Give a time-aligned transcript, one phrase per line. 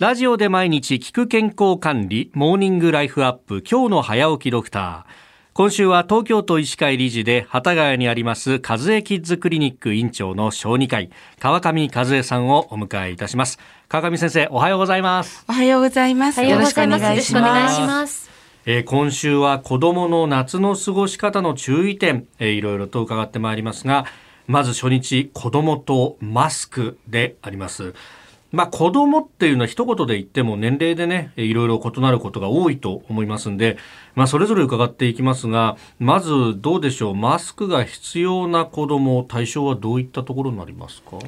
[0.00, 5.04] ラジオで毎日聞く健康管理、モーニングライフアップ、今日の早起きドクター。
[5.52, 13.58] 今週は東京都医師会理事で、幡ヶ谷にあります、和江キッズクリニック院長の小児科医、川上和江さんをお迎えいたします。
[13.90, 15.44] 川上先生、おはようございます。
[15.46, 16.42] おはようございます。
[16.42, 18.30] よろしくお願いします。
[18.64, 24.06] えー、今週は子供の夏の過ごし方の注意点、えー、いろいろと伺ってまいりますが、
[24.46, 27.94] まず初日、子供とマスクであります。
[28.52, 33.78] まあ、子供っていうのは一言で言っても年齢でね、いろいろ異なることが多いと思いますんで、
[34.16, 41.18] まあ、それぞれ伺っていきますが、まずどうでしょう、マスクが必要な子供、対象はどういったところになりますか？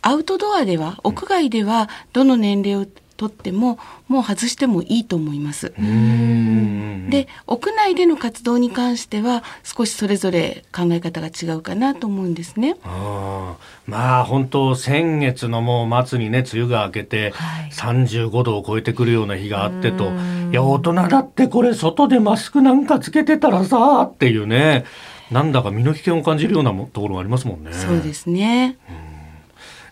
[0.00, 2.88] アウトドアでは、屋外では、どの年齢を
[3.22, 5.72] とってももう外してもいいと思います。
[5.78, 12.76] で屋内での活動に関しては少しそれぞれ考え方が違うかなと思うんですね。
[12.82, 20.10] あまあ本当先月のもう末にね梅雨が明けて、はい、35度を超えてくるような日があってと
[20.50, 24.84] いや大人だってこれ外でマスクなんかつけてたらさっていうね
[25.30, 27.72] なんだか身の危険を感じるようなところがありますもんね。
[27.72, 28.78] そうですね。
[29.01, 29.01] うん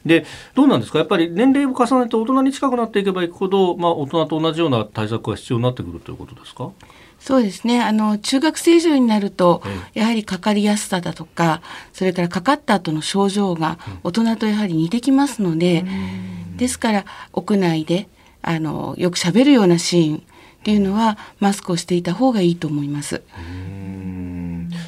[0.04, 0.98] でどうなんですか？
[0.98, 6.70] やっぱり年齢を重ねて大人に近くなっていけばいくほど、まあ、大人と同じような対策が必要になってくるということですか？
[7.18, 7.82] そうですね。
[7.82, 9.62] あの、中学生以上になると、
[9.92, 11.60] やはりかかりやすさだとか、
[11.92, 15.84] それからかかった後の症状が大人とやはり似てきますので、
[16.56, 18.08] ですから、屋内で、
[18.40, 20.20] あの、よく喋るようなシーンっ
[20.62, 23.22] ていうのは、マスクをしていた方がいいと思います。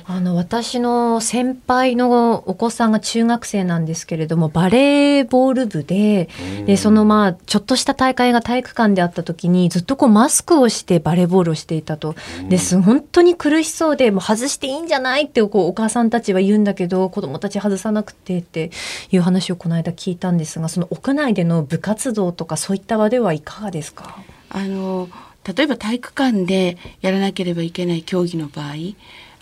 [0.04, 6.28] あの私の先輩のお子さんが中学生なんですけれどもバレーボール部で
[6.66, 12.14] でそのまあちょっとした大会が体育館であった時にずっとこうマスクをしてバレーボールをしていたと。
[12.48, 18.70] です本当に苦しそうでもう外していいんじゃないってこうお母さんたちは言うんだけど子どもたち外さなくてって
[19.10, 24.18] いう話をこの間聞いたんですがその屋内での部活動とかそういった場ではいかがですか？
[24.50, 25.08] あの
[25.44, 28.74] 例えば体育館でやらなければいけない競技の場合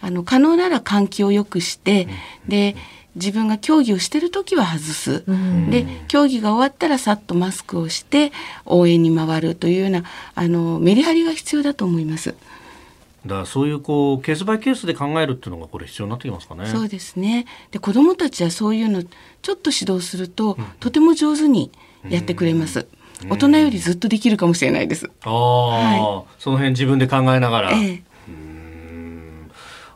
[0.01, 2.09] あの可能なら換気を良くして、
[2.49, 2.77] で
[3.17, 5.25] 自分が競技をしてる時は外す、
[5.71, 8.33] で競技が終わったらさっとマスクをして
[8.67, 10.05] 応援に回るというような
[10.35, 12.35] あのメリハリが必要だと思います。
[13.27, 16.67] だからそういうこうケースバイケースで考えるっていうのがこれ必要になってきますかね。
[16.67, 17.47] そうですね。
[17.71, 21.71] で子どもたちはそういうのちょっと指導すると、うん、とても上手に
[22.09, 22.87] やってくれます。
[23.25, 25.11] うん、大人よりずっとできるかもしれないです。
[25.25, 27.73] ああ、はい、その辺自分で考えながら。
[27.73, 28.10] ええ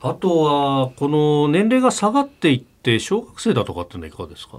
[0.07, 4.59] あとはこの年齢が下がっていって小学生だとかっていうのはいかがですか？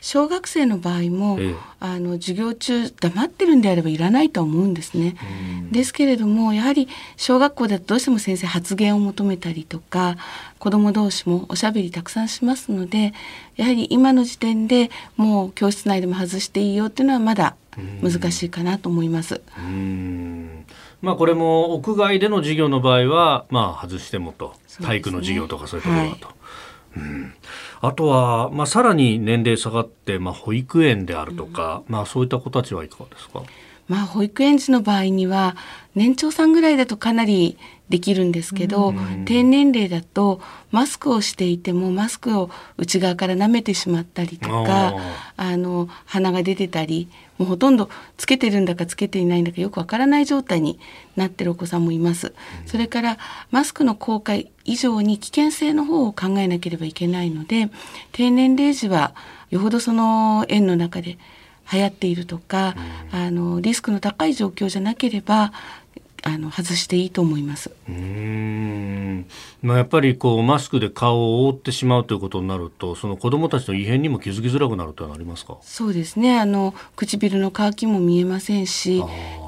[0.00, 5.16] 小学生の場合も、ええ、あの授業中黙ってるんであればいらないとは思うんですね。
[5.70, 10.16] ですけれどもやはり小学校だとどうしても先生発言を求めたりとか
[10.58, 13.14] 子ども同士もおしゃべりたくさんしますので
[13.56, 17.56] やはり今の時点でもう教室内でも外していいよっていうのはまだ
[18.02, 19.40] 難しいかなと思います。
[21.04, 26.26] まあ、これも屋外での授業の場合は、まあ、外してもと、ね、体育の授業とかそういうところだと。
[26.26, 26.34] はい。
[26.96, 27.34] うん、
[27.80, 33.42] あとは、まあ、さらに年齢下がって、まあ、保育園であるとか、うん、まあ、そういった子たちはいかがですか、
[33.88, 35.56] まあ、保育園児の場合には
[35.94, 37.58] 年長さんぐらいだとかなり
[37.88, 40.40] できるんですけど、うん、低年齢だと
[40.70, 44.94] マスクをしていてもマスクを内側から舐めてしまったりとか
[45.36, 50.80] あの鼻が出てたりもうほとんどつけてるんだかつけていないんだかよくわからない状態に
[51.14, 52.28] なってるお子さんもいます。
[52.28, 53.18] うん、それから
[53.50, 54.34] マスクの効果
[54.64, 57.70] 以上に危険性の方を考えなければいけないので
[58.12, 59.14] 低年齢時は
[59.50, 61.18] よほどその園の中で
[61.72, 62.74] 流行っているとか、
[63.12, 65.52] うん、あのリスクの高い状況じゃなければ
[66.26, 67.70] あの外していいと思います。
[67.86, 69.26] うん。
[69.62, 75.58] まあ、やっぱりこうマスクで顔を覆ってしまうということになるとその子どもたちの異変にも気づきづらくなるとはなりますか？
[75.60, 76.38] そうですね。
[76.38, 79.02] あの唇の乾きも見えませんし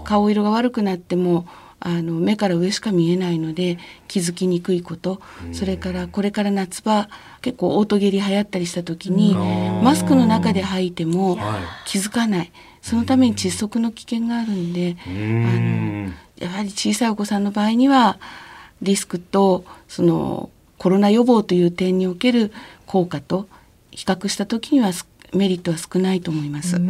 [0.04, 1.46] 顔色が悪くなっても
[1.86, 5.20] あの目から上しか見えないので気づきにくいこと。
[5.52, 7.08] それからこれから夏場
[7.42, 9.36] 結構オートゲリ流行ったりした時に
[9.84, 11.38] マスクの中で吐いても
[11.86, 12.50] 気づかない、
[12.82, 18.18] そのために窒息の危険があるんであのやはり小さいお子さんの場合には
[18.82, 22.52] リスクとそのコロナ予防という点における
[22.86, 23.46] 効果と
[23.92, 24.90] 比較した時には
[25.32, 26.80] メリットは少ないと思います。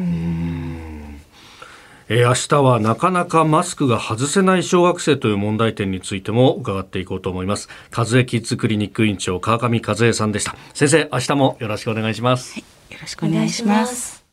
[2.09, 7.69] え、明日はなかなかマスクが外せない小学生という問題点についても伺っていこうと思います。
[7.95, 10.55] 和江キッズクリニック院長川上和江さんでした。
[10.73, 12.55] 先生、明日もよろしくお願いします。
[12.55, 12.61] は
[12.91, 14.26] い、よろしくお願いします。